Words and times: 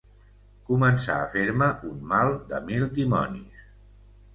Començà 0.69 1.19
a 1.25 1.29
fer-me 1.35 1.69
un 1.93 2.03
mal 2.15 2.35
de 2.51 2.65
mil 2.73 2.91
dimonis 3.01 3.67